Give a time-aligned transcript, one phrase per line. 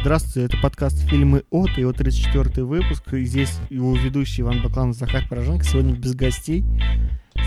[0.00, 3.12] Здравствуйте, это подкаст «Фильмы от» и его 34 выпуск.
[3.12, 5.64] И здесь его ведущий Иван Бакланов, Захар Пораженко.
[5.64, 6.64] Сегодня без гостей.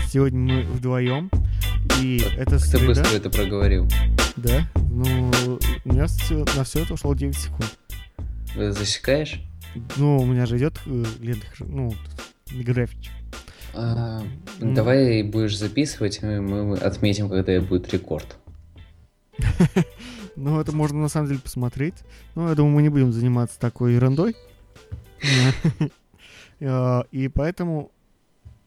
[0.08, 1.30] Сегодня мы вдвоем.
[2.00, 2.86] И это Ты среда.
[2.86, 3.88] быстро это проговорил.
[4.36, 4.68] Да.
[4.90, 5.30] Ну,
[5.84, 7.76] у меня всё- на все это ушло 9 секунд.
[8.54, 9.40] Вы засекаешь?
[9.96, 11.92] Ну, у меня же идет э, лента, ну,
[12.52, 13.10] графич.
[13.74, 14.22] А,
[14.60, 14.74] М.
[14.74, 18.36] Давай будешь записывать, и мы отметим, когда будет рекорд.
[20.36, 21.94] Ну, это можно на самом деле посмотреть.
[22.34, 24.36] Ну, я думаю, мы не будем заниматься такой ерундой.
[26.60, 27.92] Э, И поэтому...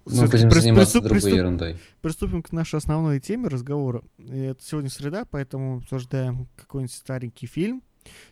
[0.05, 1.77] Мы будем заниматься другой ерундой.
[2.01, 4.03] Приступим к нашей основной теме разговора.
[4.17, 7.83] Это сегодня среда, поэтому обсуждаем какой-нибудь старенький фильм.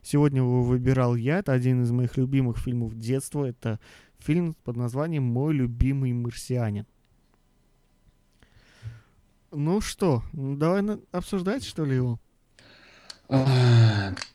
[0.02, 1.40] Сегодня его выбирал я.
[1.40, 3.44] Это один из моих любимых фильмов детства.
[3.44, 3.82] Это
[4.20, 6.86] фильм под названием «Мой любимый марсианин».
[9.52, 12.20] Ну что, ну давай обсуждать, что ли, его?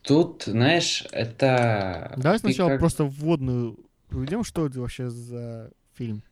[0.03, 2.13] Тут, знаешь, это...
[2.17, 6.23] Давай сначала как- просто вводную проведем, что это вообще за фильм.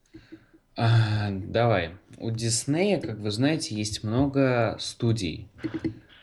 [0.77, 1.91] А, Давай.
[2.19, 5.49] У Диснея, как вы знаете, есть много студий,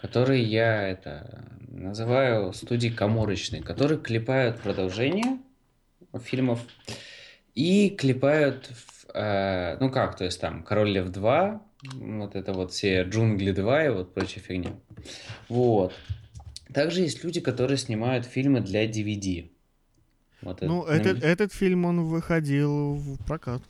[0.02, 5.40] которые я это называю студии коморочные, которые клепают продолжение
[6.24, 6.62] фильмов
[7.54, 8.70] и клепают,
[9.14, 11.62] э, ну как, то есть там Король Лев 2,
[11.94, 14.72] вот это вот все Джунгли 2 и вот прочая фигня.
[15.50, 15.94] Вот.
[16.74, 19.50] Также есть люди, которые снимают фильмы для DVD.
[20.42, 23.62] Вот Ну, это- этот, этот фильм, он выходил в прокат.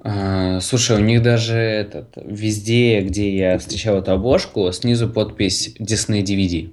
[0.00, 6.22] А, слушай, у них даже этот везде, где я встречал эту обложку, снизу подпись Disney
[6.22, 6.70] DVD.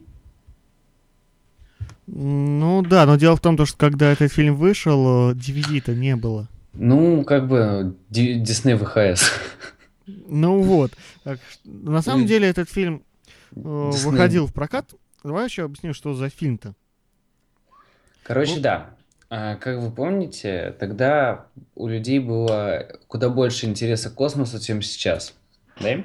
[2.08, 6.16] Ну да, но дело в том, то, что когда этот фильм вышел, э, DVD-то не
[6.16, 6.47] было.
[6.73, 9.23] Ну, как бы Disney VHS.
[10.27, 10.91] Ну вот.
[11.23, 12.27] Так на самом Ой.
[12.27, 13.02] деле этот фильм
[13.55, 14.09] э, Disney.
[14.09, 14.93] выходил в прокат.
[15.25, 16.75] Давай еще объясню, что за фильм-то.
[18.23, 18.61] Короче, Ну.
[18.61, 18.95] да.
[19.29, 25.33] А, Как вы помните, тогда у людей было куда больше интереса к космосу, чем сейчас.
[25.81, 26.03] Да?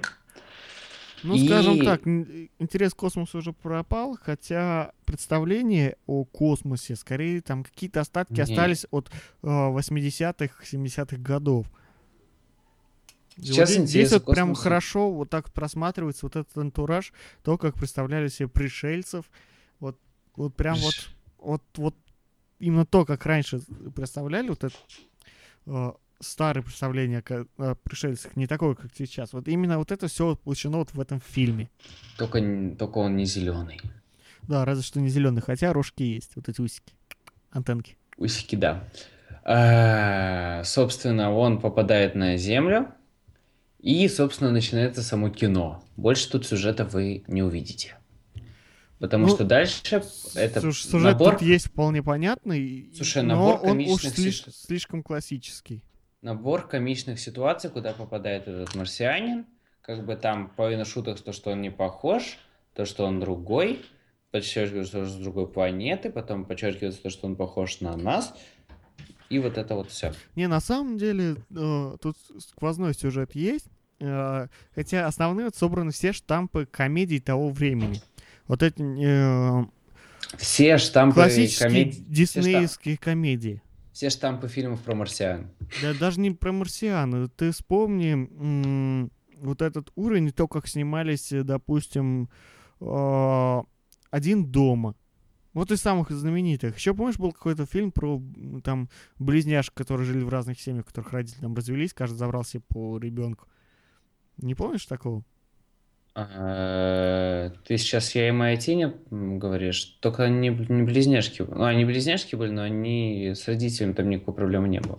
[1.22, 7.42] Ну, скажем И- так, н- интерес к космосу уже пропал, хотя представление о космосе, скорее,
[7.42, 8.40] там какие-то остатки Не.
[8.40, 9.10] остались от
[9.42, 11.66] э, 80-х, 70-х годов.
[13.42, 17.12] Сейчас вот здесь- вот прям хорошо вот так просматривается вот этот антураж,
[17.42, 19.24] то, как представляли себе пришельцев.
[19.78, 19.98] Вот,
[20.36, 20.94] вот прям вот,
[21.38, 21.94] вот, вот
[22.58, 23.60] именно то, как раньше
[23.94, 24.74] представляли, вот это
[25.66, 27.22] э, старое представление
[27.58, 29.32] о пришельцах, не такое, как сейчас.
[29.32, 31.70] Вот именно вот это все воплощено вот в этом фильме.
[32.18, 32.40] Только,
[32.78, 33.80] только он не зеленый.
[34.42, 36.92] Да, разве что не зеленый, хотя рожки есть, вот эти усики,
[37.50, 37.96] антенки.
[38.16, 38.84] Усики, да.
[39.44, 42.92] А, собственно, он попадает на Землю,
[43.82, 45.82] и, собственно, начинается само кино.
[45.96, 47.96] Больше тут сюжета вы не увидите.
[48.98, 50.02] Потому Ну, что дальше
[50.34, 55.02] это Сюж- Сюжет набор, тут есть вполне понятный, Слушай, но набор он уж слиш- слишком
[55.02, 55.82] классический.
[56.20, 59.46] набор комичных ситуаций, куда попадает этот марсианин.
[59.80, 62.38] Как бы там половина шуток, то, что он не похож,
[62.74, 63.80] то, что он другой,
[64.30, 68.34] подчеркивается, что он с другой планеты, потом подчеркивается то, что он похож на нас.
[69.30, 70.12] И вот это вот все.
[70.34, 73.66] Не, на самом деле, э, тут сквозной сюжет есть,
[74.00, 78.02] э, хотя основные вот собраны все штампы комедий того времени.
[78.48, 79.64] Вот эти э,
[80.36, 83.62] Все штампы классические комедий- диснеевские комедии.
[83.92, 85.48] Все штампы фильмов про марсиан.
[85.80, 87.30] Да даже не про марсиан.
[87.36, 89.08] Ты вспомни
[89.40, 92.28] вот этот уровень, то, как снимались, допустим,
[92.80, 93.62] э,
[94.10, 94.96] «Один дома».
[95.52, 96.76] Вот из самых знаменитых.
[96.76, 98.22] Еще помнишь, был какой-то фильм про
[98.62, 98.88] там
[99.18, 103.46] близняшек, которые жили в разных семьях, которых родители там развелись, каждый забрал себе по ребенку.
[104.36, 105.24] Не помнишь такого?
[106.14, 111.42] А, Ты сейчас я и моя тень говоришь, только они не близняшки.
[111.42, 114.98] Ну, они близняшки были, но они с родителями там никакой проблемы не было.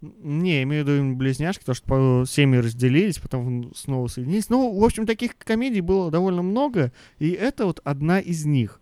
[0.00, 4.50] Не, имею в виду именно близняшки, потому что семьи разделились, потом снова соединились.
[4.50, 8.80] Ну, в общем, таких комедий было довольно много, и это вот одна из них.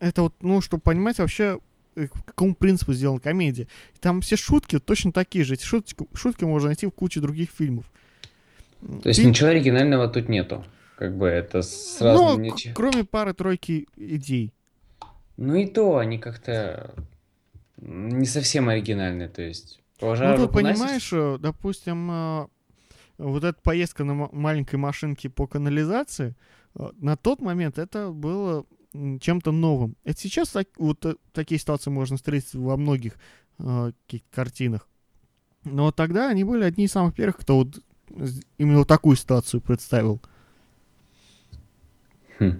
[0.00, 1.60] Это вот, ну, чтобы понимать вообще,
[1.94, 3.68] э, по какому принципу сделана комедия.
[4.00, 5.54] Там все шутки точно такие же.
[5.54, 7.84] Эти шутки, шутки можно найти в куче других фильмов.
[9.02, 10.64] То есть Фильм- ничего оригинального тут нету.
[10.96, 14.52] Как бы это сразу ну, к- че- кроме пары-тройки идей.
[15.36, 16.94] Ну и то, они как-то
[17.76, 19.80] не совсем оригинальные, то есть.
[20.00, 22.46] Ну, тут руку на понимаешь, сердце- э, допустим, э,
[23.18, 26.34] вот эта поездка на ма- маленькой машинке по канализации,
[26.74, 29.96] на тот момент это было чем-то новым.
[30.04, 33.14] Это сейчас так- вот э, такие ситуации можно встретить во многих
[33.58, 33.92] э,
[34.30, 34.88] картинах.
[35.64, 37.80] Но тогда они были одни из самых первых, кто вот
[38.58, 40.20] именно вот такую ситуацию представил.
[42.38, 42.58] Хм.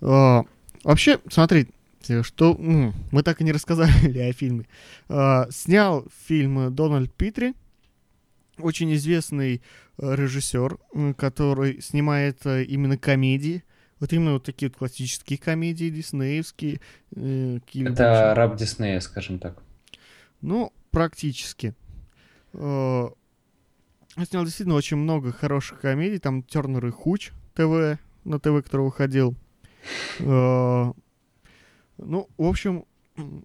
[0.00, 0.42] А,
[0.82, 1.68] вообще, смотри,
[2.22, 4.66] что м, мы так и не рассказали о фильме.
[5.08, 7.54] А, снял фильм Дональд Питри,
[8.58, 9.62] очень известный
[9.98, 10.78] э, режиссер,
[11.16, 13.62] который снимает э, именно комедии.
[14.02, 16.80] Вот именно вот такие вот классические комедии, диснеевские.
[17.14, 19.62] э, Это раб Диснея, скажем так.
[20.40, 21.76] Ну, практически.
[22.52, 22.58] Э,
[24.16, 26.18] Он снял действительно очень много хороших комедий.
[26.18, 29.36] Там Тернер и Хуч ТВ, на ТВ, который выходил.
[30.18, 30.92] Э,
[31.98, 32.86] Ну, в общем,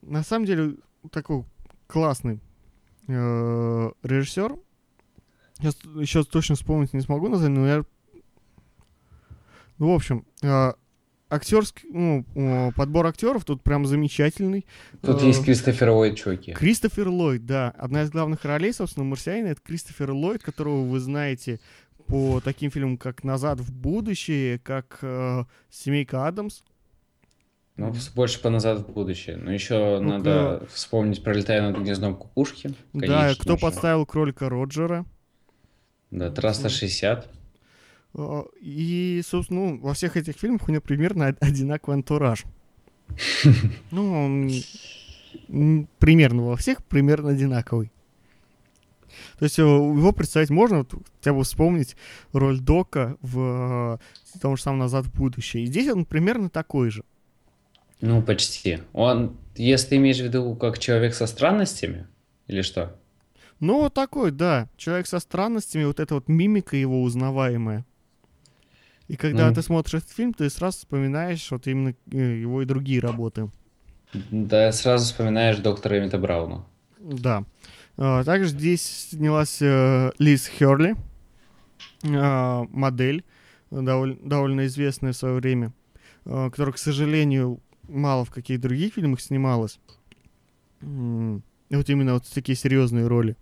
[0.01, 0.77] на самом деле,
[1.12, 1.44] такой
[1.86, 2.39] классный
[3.07, 4.56] э, режиссер.
[5.60, 7.86] Сейчас еще точно вспомнить не смогу название, но я...
[9.79, 10.74] Ну, в общем, э,
[11.29, 14.65] актерский, ну, подбор актеров тут прям замечательный.
[15.01, 16.53] Тут Э, есть Кристофер Уайт Чоки.
[16.53, 17.69] Кристофер Ллойд, да.
[17.77, 21.59] Одна из главных ролей, собственно, марсианина, это Кристофер Ллойд, которого вы знаете
[22.07, 26.62] по таким фильмам, как «Назад в будущее», как э, «Семейка Адамс».
[27.75, 29.35] Ну, больше по назад в будущее.
[29.38, 30.18] Но еще Ну-ка.
[30.18, 32.74] надо вспомнить «Пролетая над гнездом кукушки».
[32.94, 33.62] да, Конечно «Кто же.
[33.62, 35.06] подставил кролика Роджера».
[36.09, 37.25] Да, «Трасса 60».
[38.18, 42.44] Э, И, собственно, ну, во всех этих фильмах у него примерно од- одинаковый антураж.
[43.92, 44.52] Ну,
[45.50, 47.92] он примерно во всех примерно одинаковый.
[49.40, 51.96] То есть э, его представить можно, вот хотя бы вспомнить
[52.34, 54.00] роль Дока в
[54.36, 55.63] э, том же самом «Назад в будущее».
[55.63, 57.04] И здесь он примерно такой же.
[58.02, 58.80] Ну, почти.
[58.94, 62.08] Он, если ты имеешь в виду как человек со странностями,
[62.48, 62.96] или что?
[63.60, 64.70] Ну, вот такой, да.
[64.78, 67.86] Человек со странностями, вот эта вот мимика его узнаваемая.
[69.07, 69.54] И когда Ну.
[69.56, 73.50] ты смотришь этот фильм, ты сразу вспоминаешь вот именно э, его и другие работы.
[74.31, 76.65] Да, сразу вспоминаешь доктора Эмита Брауна.
[77.00, 77.44] Да.
[77.98, 80.95] А, Также здесь снялась э, Лиз Херли,
[82.04, 83.24] а, модель,
[83.71, 85.74] доволь- довольно известная в свое время,
[86.25, 89.80] а, которая, к сожалению, мало в каких других фильмах снималась.
[90.81, 93.36] Вот именно вот такие серьезные роли.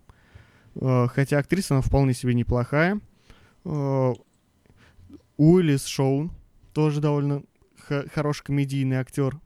[0.80, 3.00] Хотя актриса она вполне себе неплохая.
[5.36, 6.30] Уиллис Шоун,
[6.72, 7.42] тоже довольно
[8.12, 9.38] хороший комедийный актер,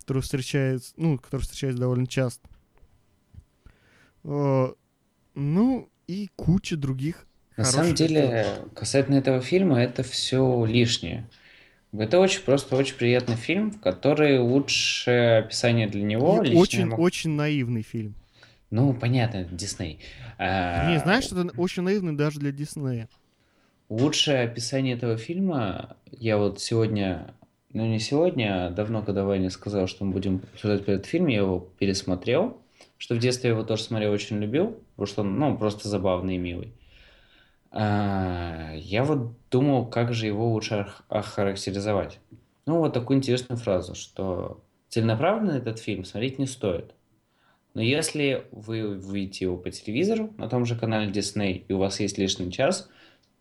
[0.00, 2.48] который встречается, ну, который встречается довольно часто.
[4.24, 4.68] Э,
[5.34, 7.26] Ну, и куча других.
[7.56, 8.44] На самом деле,
[8.74, 11.28] касательно этого фильма, это все лишнее.
[11.92, 17.30] Это очень просто очень приятный фильм, в который лучшее описание для него очень, мог- очень
[17.30, 18.14] наивный фильм.
[18.70, 20.00] Ну, понятно, Дисней.
[20.38, 23.08] А, Не, знаешь, это очень наивный даже для Диснея.
[23.90, 27.34] Лучшее описание этого фильма, я вот сегодня,
[27.72, 31.38] ну не сегодня, а давно, когда Ваня сказал, что мы будем обсуждать этот фильм, я
[31.38, 32.56] его пересмотрел,
[32.96, 36.36] что в детстве я его тоже смотрел, очень любил, потому что он, ну, просто забавный
[36.36, 36.72] и милый.
[37.70, 42.20] А, я вот думал, как же его лучше ох- охарактеризовать.
[42.64, 46.94] Ну, вот такую интересную фразу, что целенаправленно этот фильм смотреть не стоит.
[47.74, 51.98] Но если вы увидите его по телевизору на том же канале Disney, и у вас
[52.00, 52.88] есть лишний час,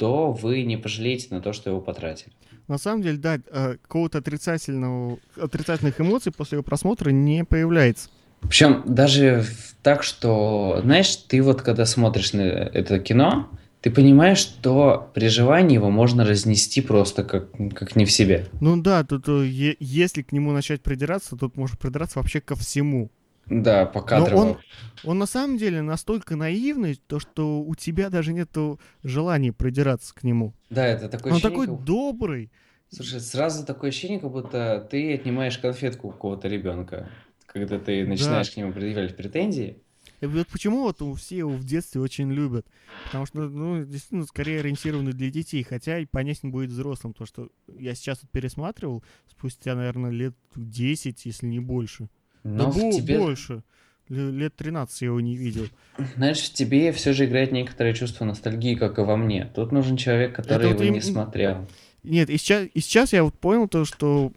[0.04, 2.34] то вы не пожалеете на то, что его потратили.
[2.68, 8.10] На самом деле, да, э, какого-то отрицательного, отрицательных эмоций после его просмотра не появляется.
[8.42, 9.46] Причем даже
[9.82, 13.48] так, что, знаешь, ты вот когда смотришь на это кино,
[13.80, 18.48] ты понимаешь, что при желании его можно разнести просто как, как не в себе.
[18.60, 23.10] Ну да, тут э, если к нему начать придираться, тут можно придраться вообще ко всему.
[23.48, 24.42] Да, по кадрово.
[24.42, 24.58] он-
[25.04, 30.24] Он на самом деле настолько наивный, то что у тебя даже нету желания придираться к
[30.24, 30.54] нему.
[30.70, 32.52] Да, это такое Он ощущение, такой как- добрый.
[32.90, 37.10] Слушай, сразу такое ощущение, как будто ты отнимаешь конфетку у какого-то ребенка,
[37.48, 39.78] когда ты начинаешь к нему предъявлять претензии.
[40.22, 42.66] И вот почему вот все его в детстве очень любят.
[43.06, 45.64] Потому что, ну, действительно, скорее ориентированы для детей.
[45.64, 47.12] Хотя и понятен будет взрослым.
[47.12, 52.08] Потому что я сейчас вот пересматривал спустя, наверное, лет 10, если не больше.
[52.44, 53.64] Но да в тебе, больше.
[54.10, 55.68] Лет 13 я его не видел.
[56.16, 59.50] знаешь, в тебе все же играет некоторое чувство ностальгии, как и во мне.
[59.56, 61.68] Тут нужен человек, который вот его им- не смотрел.
[62.04, 64.32] Нет, и сейчас, и сейчас я вот понял то, что...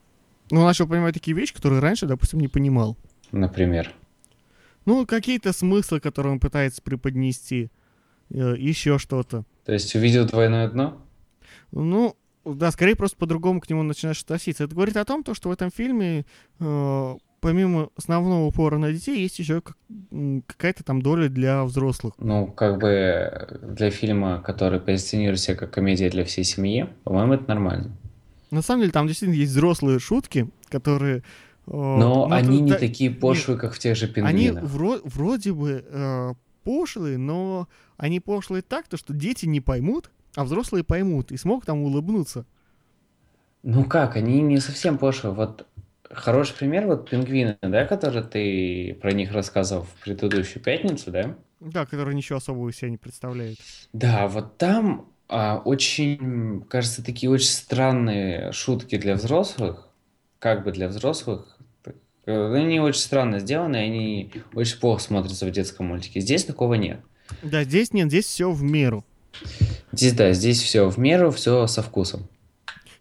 [0.51, 2.97] Ну, начал понимать такие вещи, которые раньше, допустим, не понимал.
[3.33, 3.93] Например.
[4.85, 7.71] Ну, какие-то смыслы, которые он пытается преподнести.
[8.31, 9.45] еще что-то.
[9.65, 11.03] То есть увидел двойное дно?
[11.73, 14.65] Ну, да, скорее просто по-другому к нему начинаешь относиться.
[14.65, 16.25] Это говорит о том, то, что в этом фильме,
[16.61, 19.63] э, помимо основного упора на детей, есть еще
[20.47, 22.15] какая-то там доля для взрослых.
[22.19, 27.49] Ну, как бы для фильма, который позиционирует себя как комедия для всей семьи, по-моему, это
[27.49, 27.97] нормально.
[28.51, 31.19] На самом деле, там действительно есть взрослые шутки, которые...
[31.19, 31.21] э,
[31.67, 34.65] Но ну, они это- не да, такие пошлые, как в тех же Они пингвинах.
[34.65, 40.45] вро- вроде бы э, пошлые, но они пошлые так, то, что дети не поймут, а
[40.45, 42.47] взрослые поймут и смогут там улыбнуться.
[43.63, 45.35] Ну как, они не совсем пошлые.
[45.35, 45.67] Вот
[46.11, 51.37] хороший пример, вот пингвины, да, которые ты про них рассказывал в предыдущую пятницу, да?
[51.61, 53.59] Да, которые ничего особого из себя не представляют.
[53.93, 59.89] Да, вот там а, очень, кажется, такие очень странные шутки для взрослых,
[60.39, 61.57] как бы для взрослых.
[62.27, 66.21] Э, они очень странно сделаны, они очень плохо смотрятся в детском мультике.
[66.21, 67.01] Здесь такого нет.
[67.43, 69.05] Да, здесь нет, здесь все в меру.
[69.93, 72.29] Здесь, да, здесь все в меру, все со вкусом.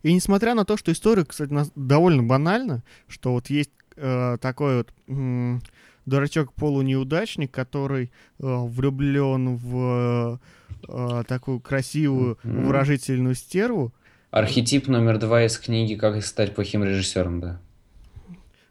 [0.06, 4.94] И несмотря на то, что история, кстати, довольно банальна, что вот есть э, такой вот
[5.08, 5.64] м-
[6.06, 10.40] дурачок-полунеудачник, который э, влюблен в
[10.88, 12.66] э, такую красивую, mm-hmm.
[12.66, 13.96] выражительную стерву.
[14.30, 17.60] Архетип номер два из книги «Как стать плохим режиссером», да.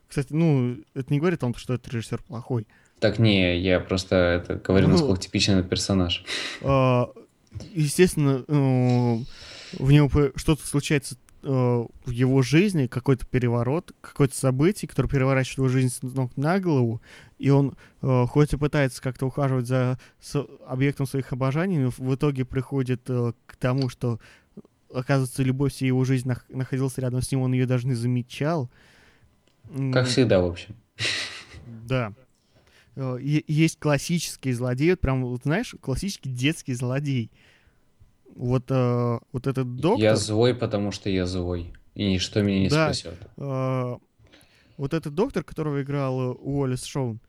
[0.07, 2.69] Кстати, ну, это не говорит о том, что этот режиссер плохой.
[3.01, 6.25] Так не, я просто это говорю, ну, насколько типичный этот персонаж.
[6.61, 7.07] Э,
[7.73, 9.19] естественно, э,
[9.79, 15.69] в нем что-то случается Э, в его жизни какой-то переворот, какое-то событие, которое переворачивает его
[15.69, 17.03] жизнь с ног на голову,
[17.39, 22.15] и он э, хоть и пытается как-то ухаживать за с, объектом своих обожаний, но в
[22.15, 24.21] итоге приходит э, к тому, что
[24.91, 28.71] оказывается, любовь всей его жизни нах- находилась рядом с ним, он ее даже не замечал.
[29.93, 30.75] Как всегда, в общем.
[31.67, 32.15] Да.
[32.97, 37.31] Э, есть классический злодей, вот прям, вот, знаешь, классический детский злодей
[38.35, 40.03] вот, э, вот этот доктор...
[40.03, 41.73] Я злой, потому что я злой.
[41.95, 43.19] И ничто меня не да, спасет.
[43.37, 43.97] Э,
[44.77, 47.21] вот этот доктор, которого играл Уоллес Шоун,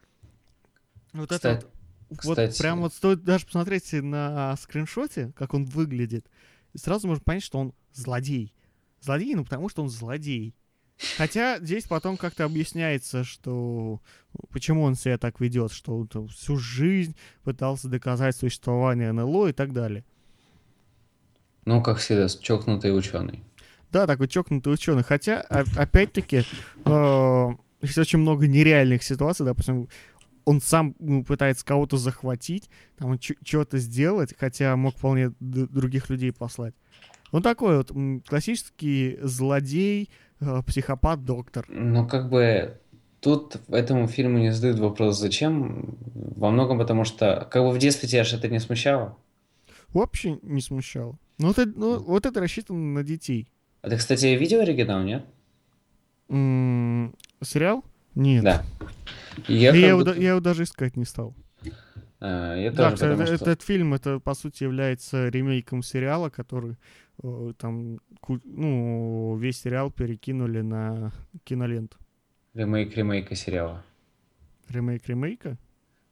[1.14, 1.68] вот кстати, это
[2.10, 2.50] вот, кстати...
[2.50, 6.28] вот прям вот стоит даже посмотреть на скриншоте, как он выглядит,
[6.74, 8.54] и сразу можно понять, что он злодей.
[9.02, 10.56] Злодей, ну потому что он злодей.
[11.18, 14.02] Хотя здесь потом как-то объясняется, что
[14.50, 19.74] почему он себя так ведет, что он всю жизнь пытался доказать существование НЛО и так
[19.74, 20.06] далее.
[21.66, 23.44] Ну, как всегда, чокнутый ученый.
[23.92, 25.04] Да, такой чокнутый ученый.
[25.04, 26.44] Хотя, опять-таки,
[26.86, 27.48] э,
[27.82, 29.88] есть очень много нереальных ситуаций, допустим,
[30.46, 36.76] он сам ну, пытается кого-то захватить, там, что-то сделать, хотя мог вполне других людей послать.
[37.32, 37.92] Он такой вот
[38.28, 41.66] классический злодей, э, психопат, доктор.
[41.68, 42.80] Ну, как бы
[43.20, 45.98] тут этому фильму не задают вопрос, зачем?
[46.14, 49.18] Во многом потому что, как бы в детстве тебя же это не смущало?
[49.96, 51.18] Вообще не смущало.
[51.38, 53.50] Ну, это, ну, вот это рассчитано на детей.
[53.82, 55.24] А ты, кстати, видел оригинал, нет?
[56.28, 57.82] М -м, сериал?
[58.14, 58.44] Нет.
[58.44, 58.66] Да.
[59.48, 61.34] Я, я, его, я его даже искать не стал.
[62.20, 63.52] А, я да, тоже, кстати, что...
[63.52, 66.76] этот фильм, это, по сути, является ремейком сериала, который
[67.24, 68.00] э, там,
[68.44, 71.14] ну, весь сериал перекинули на
[71.46, 71.98] киноленту.
[72.54, 73.86] Ремейк ремейка сериала.
[74.68, 75.58] Ремейк ремейка?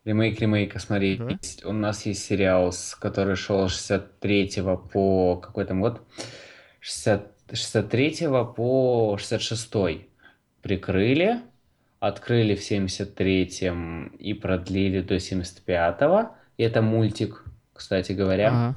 [0.06, 1.30] Ремейк ремейка, смотри, да?
[1.30, 6.02] есть, у нас есть сериал, с, который шел с 63 по какой там год?
[6.82, 10.08] 60, 63 по 66
[10.62, 11.40] прикрыли,
[12.00, 16.36] открыли в 73-м и продлили до 75-го.
[16.58, 18.50] И это мультик, кстати говоря.
[18.50, 18.76] Ага.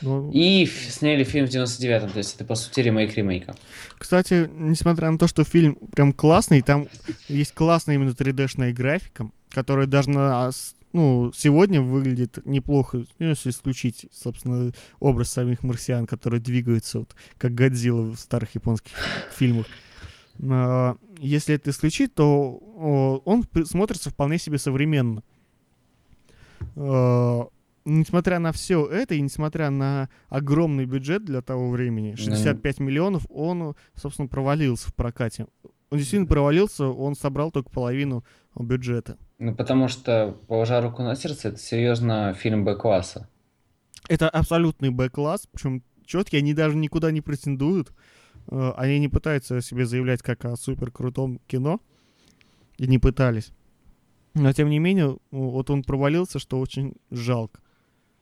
[0.00, 0.30] Ну...
[0.32, 3.54] И сняли фильм в 99-м, то есть это, по сути, ремейк ремейка.
[3.98, 6.88] Кстати, несмотря на то, что фильм прям классный, там
[7.28, 10.50] есть классная именно 3D-шная графика, которая даже на
[10.92, 17.54] ну, сегодня выглядит неплохо, ну, если исключить, собственно, образ самих марсиан, которые двигаются, вот, как
[17.54, 18.92] Годзилла в старых японских
[19.34, 19.66] фильмах.
[20.42, 22.56] А, если это исключить, то
[23.24, 25.22] он смотрится вполне себе современно.
[26.76, 27.48] А,
[27.84, 32.82] несмотря на все это и несмотря на огромный бюджет для того времени, 65 mm.
[32.82, 35.46] миллионов, он, собственно, провалился в прокате.
[35.90, 39.18] Он действительно провалился, он собрал только половину бюджета.
[39.42, 43.28] Ну, потому что, положа руку на сердце, это серьезно фильм Б-класса.
[44.08, 47.90] Это абсолютный Б-класс, причем четкие, они даже никуда не претендуют.
[48.52, 51.80] Э, они не пытаются себе заявлять как о супер крутом кино.
[52.76, 53.50] И не пытались.
[54.34, 57.58] Но, тем не менее, вот он провалился, что очень жалко.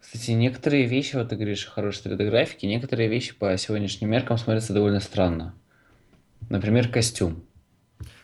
[0.00, 4.72] Кстати, некоторые вещи, вот ты говоришь о хорошей 3D-графике, некоторые вещи по сегодняшним меркам смотрятся
[4.72, 5.54] довольно странно.
[6.48, 7.44] Например, костюм.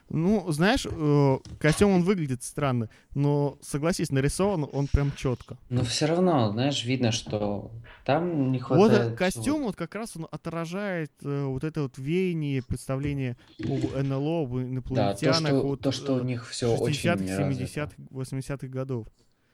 [0.08, 5.58] Ну, знаешь, э, костюм он выглядит странно, но согласись, нарисован он прям четко.
[5.68, 7.72] Но все равно, знаешь, видно, что
[8.04, 9.10] там не хватает.
[9.10, 14.42] Вот костюм вот как раз он отражает э, вот это вот веяние, представление об НЛО,
[14.44, 15.20] об инопланетянах.
[15.20, 19.08] Да, то, что, вот, то, что у них все очень 70-х, 80-х годов.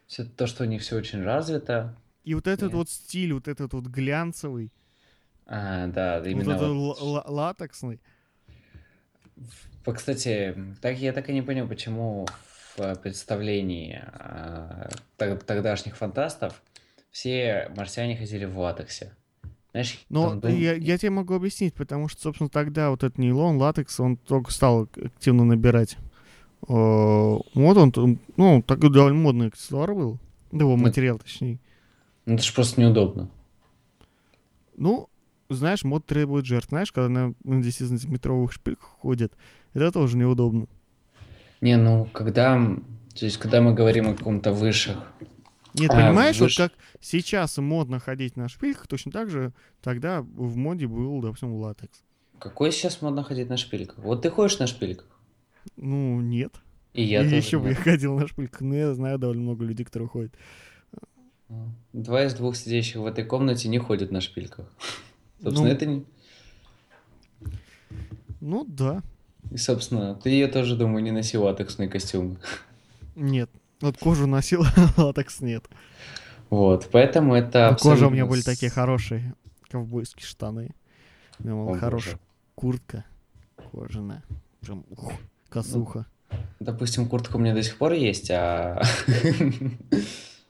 [0.06, 1.96] Все, то, что у них все очень развито.
[2.24, 2.74] И вот этот Нет.
[2.74, 4.70] вот стиль, вот этот вот глянцевый.
[5.46, 6.58] А, да, именно.
[6.58, 8.00] Вот этот латексный.
[9.84, 12.26] Кстати, так я так и не понял, почему
[12.76, 16.62] в представлении э, тогдашних фантастов
[17.10, 19.12] все марсиане ходили в латексе.
[19.72, 23.18] Знаешь, Но там дум- я, я тебе могу объяснить, потому что, собственно, тогда вот этот
[23.18, 25.96] нейлон, латекс, он только стал активно набирать
[26.68, 27.90] э, моду.
[27.96, 30.18] Он, ну, такой довольно модный аксессуар был.
[30.50, 31.58] Да, его Ну, материал, точнее.
[32.26, 33.30] Ну, это же просто неудобно.
[34.76, 35.08] Ну,
[35.48, 36.68] знаешь, мод требует жертв.
[36.68, 39.32] Знаешь, когда на, на 10-сантиметровых шпильках ходят,
[39.74, 40.66] это тоже неудобно.
[41.60, 42.56] Не, ну, когда...
[43.18, 44.96] То есть, когда мы говорим о каком-то высших...
[45.74, 50.20] Нет, А, понимаешь, вот выш- как сейчас модно ходить на шпильках, точно так же тогда
[50.22, 52.02] в моде был, допустим, латекс.
[52.38, 53.98] Какой сейчас модно ходить на шпильках?
[53.98, 55.06] Вот ты ходишь на шпильках?
[55.76, 56.52] Ну, нет.
[56.92, 58.60] И я И тоже еще бы я ходил на шпильках.
[58.60, 60.34] Но я знаю довольно много людей, которые ходят.
[61.92, 64.66] Два из двух сидящих в этой комнате не ходят на шпильках.
[65.42, 65.74] Собственно, Ну.
[65.74, 66.04] это не...
[68.40, 69.02] Ну, да.
[69.50, 72.38] И, собственно, ты ее тоже, думаю, не носил латексные костюмы.
[73.14, 73.50] Нет.
[73.80, 74.64] Вот кожу носил,
[74.96, 75.64] латекс нет.
[76.50, 79.34] Вот, поэтому это Но кожа у меня абсолютно были такие хорошие
[79.68, 80.74] ковбойские штаны.
[81.38, 82.18] У меня была хорошая
[82.54, 83.04] куртка
[83.72, 84.22] кожаная.
[84.60, 85.12] Прям ух,
[85.48, 86.06] косуха.
[86.60, 88.82] Допустим, куртка у меня до сих пор есть, а...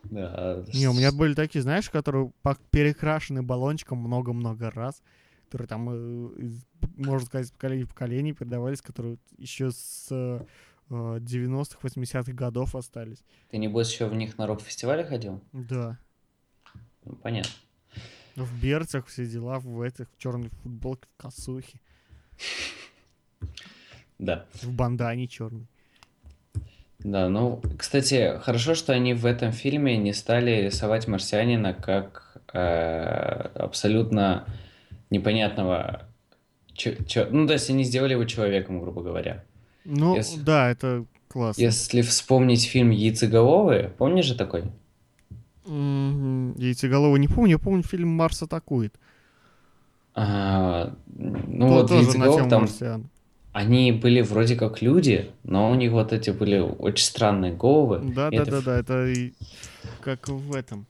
[0.05, 0.31] Да.
[0.35, 2.33] а Не, у меня были такие, знаешь, которые
[2.71, 5.01] перекрашены баллончиком много-много раз,
[5.53, 6.51] которые там, э,
[6.97, 10.41] можно сказать, из поколения в поколение передавались, которые еще с э,
[10.89, 13.23] 90-х, 80-х годов остались.
[13.51, 15.43] Ты, небось, еще в них на рок-фестивале ходил?
[15.53, 15.99] Да.
[17.05, 17.51] Ну, понятно.
[18.35, 21.79] В берцах все дела, в этих, в черной футболке, в косухе,
[24.19, 24.47] Да.
[24.55, 25.67] в бандане черной.
[27.01, 32.59] Да, ну, кстати, хорошо, что они в этом фильме не стали рисовать марсианина как э,
[33.55, 34.47] абсолютно
[35.13, 36.09] непонятного...
[36.75, 39.45] чё- чё- Ну, то есть они сделали его человеком, грубо говоря.
[39.85, 41.63] Ну, Если- да, это классно.
[41.63, 44.65] Если вспомнить фильм «Яйцеголовые», помнишь же такой?
[45.67, 48.95] М, Яйцеголовый не помню, я помню фильм «Марс атакует».
[50.15, 53.09] А, ну, То- вот тему там марсиан.
[53.53, 58.01] они были вроде как люди, но у них вот эти были очень странные головы.
[58.15, 59.31] Да, да, это да, да, это
[60.03, 60.87] как в этом.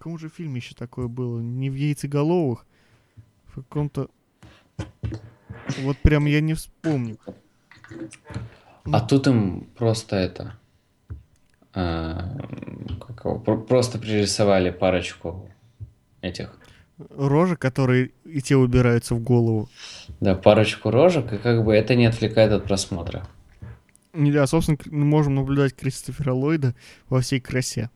[0.00, 1.40] В каком, же фильме еще такое было?
[1.40, 2.64] Не в яйцеголовых,
[3.48, 4.08] в каком-то.
[5.82, 7.18] Вот прям я не вспомню.
[8.90, 10.58] А тут им просто это...
[11.74, 12.34] а,
[13.06, 15.50] как его, про- просто пририсовали парочку
[16.22, 16.58] этих...
[17.10, 19.68] Рожи, которые и те убираются в голову.
[20.18, 23.28] Да, парочку рожек, и как бы это не отвлекает от просмотра.
[24.14, 26.74] Да, собственно, мы можем наблюдать Кристофера Ллойда
[27.10, 27.90] во всей красе.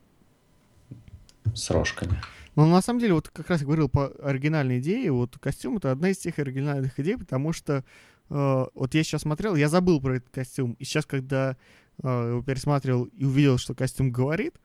[1.53, 2.19] С рожками.
[2.55, 5.91] Но на самом деле, вот как раз я говорил по оригинальной идее, вот костюм это
[5.91, 7.83] одна из тех оригинальных идей, потому что
[8.29, 11.57] э, вот я сейчас смотрел, я забыл про этот костюм, и сейчас, когда
[12.01, 14.55] э, его пересматривал и увидел, что костюм говорит,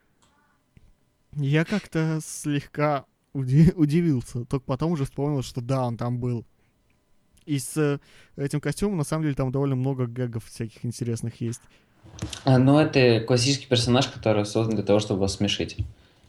[1.33, 4.45] я как-то слегка уди- удивился.
[4.45, 6.45] Только потом уже вспомнил, что да, он там был.
[7.45, 7.99] И с э,
[8.35, 11.61] этим костюмом, на самом деле, там довольно много гэгов всяких интересных есть.
[12.45, 15.77] А, ну, это классический персонаж, который создан для того, чтобы вас смешить.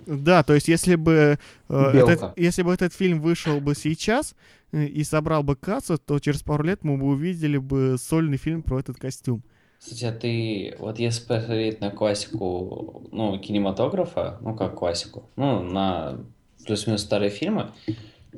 [0.07, 1.39] Да, то есть если бы,
[1.69, 4.35] э, этот, если бы этот фильм вышел бы сейчас
[4.73, 8.63] э, и собрал бы кассу, то через пару лет мы бы увидели бы сольный фильм
[8.63, 9.43] про этот костюм.
[9.79, 16.21] Кстати, а ты, вот если посмотреть на классику, ну, кинематографа, ну, как классику, ну, на
[16.65, 17.73] плюс-минус старые фильмы,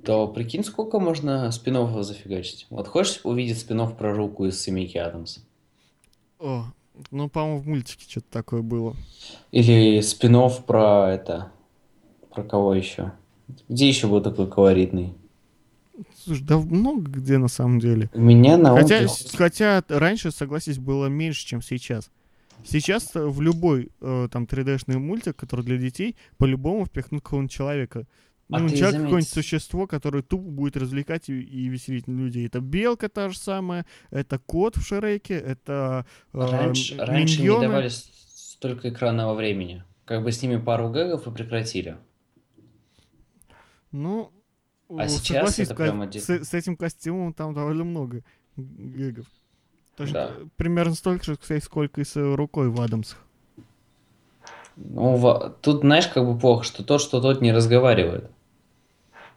[0.04, 2.66] то прикинь, сколько можно спин зафигачить.
[2.70, 5.40] Вот хочешь увидеть спин про руку из семейки Адамс?
[6.38, 6.64] О,
[7.10, 8.96] ну, по-моему, в мультике что-то такое было.
[9.50, 11.52] Или спин про это,
[12.32, 13.12] про кого еще?
[13.68, 15.14] Где еще был такой колоритный?
[16.24, 18.10] Слушай, да много где на самом деле.
[18.14, 22.10] У меня на ум Хотя, хотя раньше, согласись, было меньше, чем сейчас.
[22.64, 28.06] Сейчас в любой э, там 3D-шный мультик, который для детей, по-любому впихнут какого-нибудь человека.
[28.50, 32.46] А Ну, человек заметь- какое-нибудь существо, которое тупо будет развлекать и, и веселить людей.
[32.46, 36.04] Это белка та же самая, это кот в Шреке, это
[36.34, 37.66] э, Раньше, м- раньше не миньоны.
[37.68, 39.82] давали столько экранного времени.
[40.04, 41.96] Как бы с ними пару гэгов и прекратили.
[43.92, 44.30] Ну,
[44.90, 48.22] А сейчас это ка- прям один- с, с этим костюмом там довольно много
[48.56, 49.26] гэгов.
[49.96, 50.32] Точно, Да.
[50.56, 53.18] примерно столько же, кстати, сколько и с рукой в Адамсах.
[54.76, 58.28] Ну, тут, знаешь, как бы плохо, что тот, что тот не разговаривает.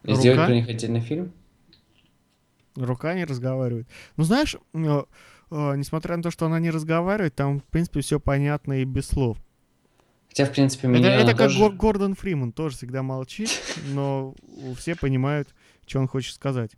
[0.03, 0.19] И Рука?
[0.21, 1.31] Сделать про них отдельный фильм?
[2.75, 3.87] Рука не разговаривает.
[4.17, 5.03] Ну, знаешь, э,
[5.51, 9.07] э, несмотря на то, что она не разговаривает, там, в принципе, все понятно и без
[9.07, 9.37] слов.
[10.29, 11.59] Хотя, в принципе, Это, меня это как тоже...
[11.59, 13.49] Гор- Гордон Фриман, тоже всегда молчит,
[13.93, 14.35] но
[14.77, 15.49] все понимают,
[15.87, 16.71] что он хочет сказать.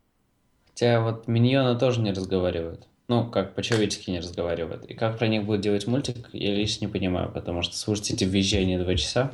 [0.70, 2.88] Хотя вот миньоны тоже не разговаривают.
[3.10, 4.86] Ну, как по-человечески не разговаривают.
[4.86, 8.24] И как про них будет делать мультик, я лично не понимаю, потому что слушать эти
[8.24, 9.32] визжания два часа.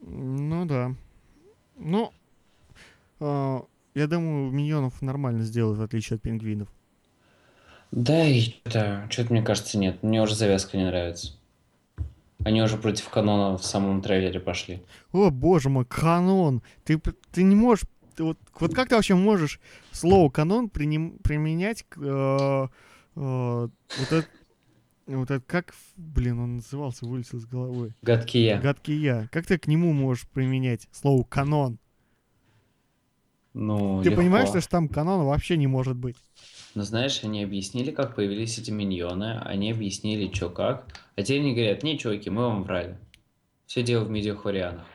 [0.00, 0.94] Ну да.
[1.76, 2.10] Ну,
[3.20, 6.68] я думаю, миньонов нормально сделают, в отличие от пингвинов.
[7.90, 10.02] Да, и это, что-то мне кажется, нет.
[10.02, 11.32] Мне уже завязка не нравится.
[12.44, 14.82] Они уже против канона в самом трейлере пошли.
[15.12, 16.62] О, боже мой, канон!
[16.84, 17.00] Ты,
[17.32, 17.84] ты не можешь...
[18.14, 21.98] ты вот, вот как ты вообще можешь слово канон приним- применять к...
[21.98, 22.68] э,
[23.16, 24.26] э, вот это...
[25.06, 27.94] Вот это как, блин, он назывался, вылетел из головы.
[28.02, 28.60] Гадкий я.
[28.60, 29.26] Гадкий я.
[29.32, 31.78] Как ты к нему можешь применять слово канон?
[33.54, 34.22] Ну, Ты легко.
[34.22, 36.16] понимаешь, что там канона вообще не может быть?
[36.74, 40.86] Но знаешь, они объяснили, как появились эти миньоны, они объяснили, что как.
[41.16, 42.98] А теперь они говорят, не, чуваки, мы вам врали.
[43.66, 44.86] Все дело в медиахорианах.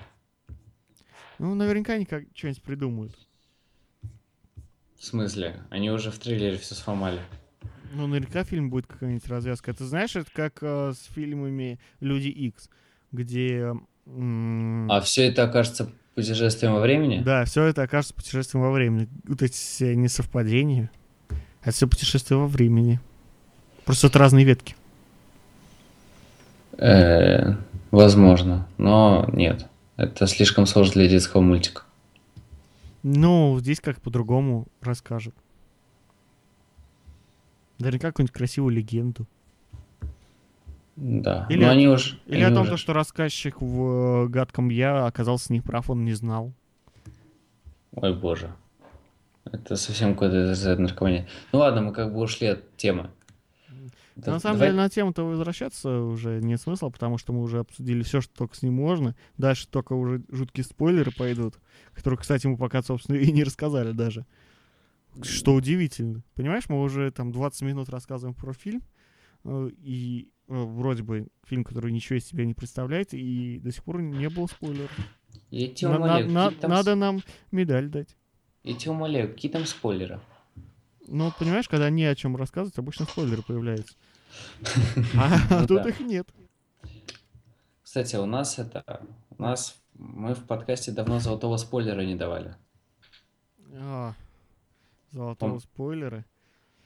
[1.39, 3.17] Ну, наверняка они как что-нибудь придумают.
[4.97, 5.61] В смысле?
[5.69, 7.19] Они уже в трейлере все сломали.
[7.91, 9.73] Ну, наверняка фильм будет какая-нибудь развязка.
[9.73, 12.69] Ты знаешь, это как э, с фильмами Люди Икс,
[13.11, 13.75] где...
[14.05, 17.21] м, А все это окажется путешествием во времени?
[17.23, 19.07] Да, все это окажется путешествием во времени.
[19.27, 20.91] Вот эти все несовпадения.
[21.61, 22.99] Это все путешествие во времени.
[23.85, 24.75] Просто это разные ветки.
[26.77, 27.55] Э,
[27.91, 29.67] возможно, но нет.
[29.97, 31.83] Это слишком сложно для детского мультика.
[33.03, 35.35] Ну, здесь как по-другому расскажет.
[37.79, 39.27] Наверняка какую-нибудь красивую легенду.
[40.95, 41.47] Да.
[41.49, 42.19] Или но они уже...
[42.27, 46.05] Или они о том, уже- то, что рассказчик в э, гадком я оказался неправ, он
[46.05, 46.53] не знал.
[47.95, 48.53] Ой, боже.
[49.45, 51.27] Это совсем какой-то из наркомания.
[51.51, 53.09] Ну ладно, мы как бы ушли от темы.
[54.15, 57.59] Да, на самом давай- деле на тему-то возвращаться уже нет смысла, потому что мы уже
[57.59, 59.15] обсудили все, что только с ним можно.
[59.37, 61.55] Дальше только уже жуткие спойлеры пойдут,
[61.93, 64.25] которые, кстати, мы пока, собственно, и не рассказали даже.
[65.23, 66.21] Что удивительно.
[66.35, 68.83] Понимаешь, мы уже там 20 минут рассказываем про фильм,
[69.45, 74.01] и э, вроде бы фильм, который ничего из себя не представляет, и до сих пор
[74.01, 74.91] не было спойлеров.
[75.49, 77.19] Я тебя На- умоляю, на- какие там Надо нам
[77.51, 78.15] медаль дать.
[78.63, 80.19] Я тебя умоляю, какие там спойлеры?
[81.07, 83.95] Ну, понимаешь, когда не о чем рассказывать, обычно спойлеры появляются.
[85.17, 86.27] А Ну тут их нет.
[87.83, 89.01] Кстати, у нас это...
[89.37, 89.79] У нас...
[89.95, 92.55] Мы в подкасте давно золотого спойлера не давали.
[93.75, 94.15] А,
[95.11, 96.25] Золотого спойлера.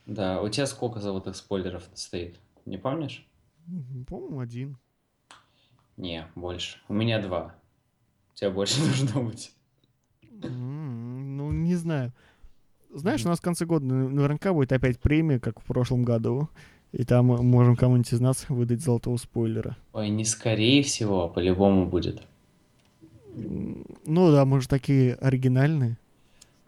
[0.06, 2.38] Да, у тебя сколько золотых спойлеров стоит?
[2.68, 3.26] Не помнишь?
[4.08, 4.78] По-моему, один.
[5.96, 6.80] Не, больше.
[6.90, 7.56] У меня два.
[8.34, 9.54] У тебя больше должно быть.
[10.32, 12.12] Ну, не знаю.
[12.94, 16.50] Знаешь, у нас в конце года на- наверняка будет опять премия, как в прошлом году.
[16.92, 19.78] И там мы можем кому-нибудь из нас выдать золотого спойлера.
[19.94, 22.22] Ой, не скорее всего, а по-любому будет.
[23.36, 25.98] Ну да, мы же такие оригинальные.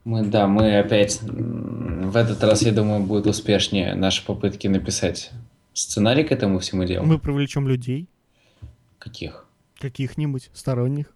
[0.06, 1.22] Мы, да, мы опять...
[1.22, 5.32] В этот раз, я думаю, будет успешнее наши попытки написать
[5.74, 7.06] сценарий к этому всему делу.
[7.06, 8.08] Мы привлечем людей,
[8.98, 9.46] Каких?
[9.80, 11.14] каких-нибудь сторонних.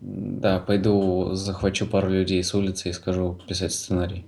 [0.00, 4.26] Да, пойду захвачу пару людей с улицы и скажу писать сценарий.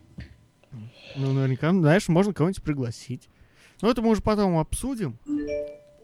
[1.17, 3.29] Ну, наверняка, знаешь, можно кого-нибудь пригласить.
[3.83, 5.19] Но это мы уже потом обсудим.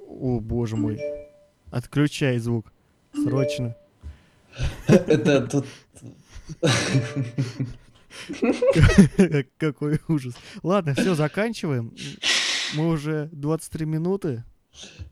[0.09, 1.01] О, боже мой.
[1.71, 2.73] Отключай звук.
[3.15, 3.77] Срочно.
[4.87, 5.67] Это тут...
[9.59, 10.35] Какой ужас.
[10.63, 11.93] Ладно, все, заканчиваем.
[12.77, 14.45] Мы уже 23 минуты.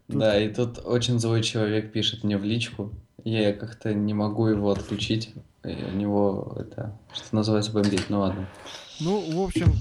[0.07, 2.93] Тут- Да, и тут очень злой человек пишет мне в личку.
[3.25, 5.35] Я как-то не могу его отключить.
[5.65, 8.05] И у него это, что называется, бомбит.
[8.09, 8.49] Ну ладно.
[9.01, 9.73] Ну, в общем,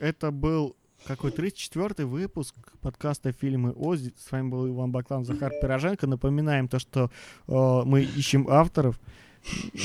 [0.00, 0.74] это был
[1.06, 4.12] какой 34-й выпуск подкаста «Фильмы Ози».
[4.18, 6.06] С вами был Иван Баклан, Захар Пироженко.
[6.06, 7.10] Напоминаем то, что
[7.46, 8.98] э, мы ищем авторов.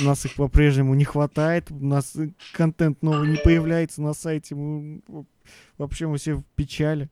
[0.01, 1.69] У нас их по-прежнему не хватает.
[1.71, 2.15] У нас
[2.53, 4.55] контент новый не появляется на сайте.
[4.55, 5.01] Мы,
[5.77, 7.09] вообще мы все в печали.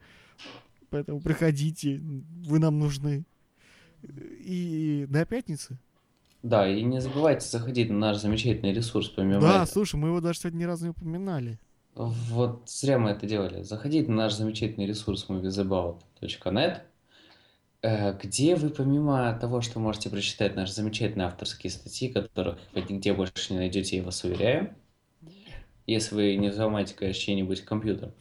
[0.91, 1.99] Поэтому приходите,
[2.45, 3.23] вы нам нужны.
[4.03, 5.79] И до пятницы.
[6.43, 9.65] Да, и не забывайте заходить на наш замечательный ресурс, помимо Да, этого.
[9.65, 11.59] слушай, мы его даже сегодня ни разу не упоминали.
[11.95, 13.63] Вот зря мы это делали.
[13.63, 16.81] Заходите на наш замечательный ресурс moviesabout.net,
[17.83, 23.13] э, где вы помимо того, что можете прочитать наши замечательные авторские статьи, которых вы нигде
[23.13, 24.73] больше не найдете, я вас уверяю,
[25.85, 28.13] если вы не взломаете, конечно, чей-нибудь компьютер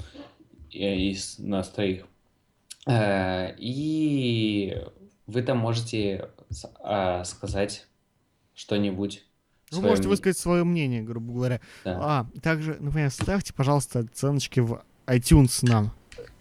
[0.72, 2.06] э, из нас троих.
[2.90, 4.76] Э, И
[5.26, 6.28] вы там можете
[6.82, 7.86] а, сказать
[8.54, 9.24] что-нибудь.
[9.70, 10.10] Вы своё можете мнение.
[10.10, 11.60] высказать свое мнение, грубо говоря.
[11.84, 11.98] Да.
[12.02, 15.92] А, также, например, ставьте, пожалуйста, оценочки в iTunes нам.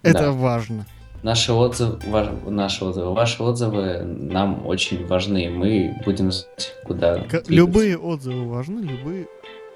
[0.02, 0.32] Это Да.
[0.32, 0.86] важно.
[1.22, 5.50] Наши отзывы, ва- наши отзывы, ваши отзывы нам очень важны.
[5.50, 9.28] Мы будем знать, куда К- любые отзывы важны, любые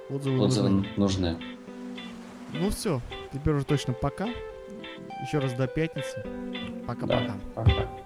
[0.10, 0.88] отзывы, отзывы нужны.
[0.98, 1.38] нужны.
[2.54, 3.02] Ну все,
[3.34, 4.30] теперь уже точно пока.
[5.24, 6.22] Еще раз до пятницы.
[6.86, 7.28] Пока-пока.
[7.28, 8.03] Да, пока.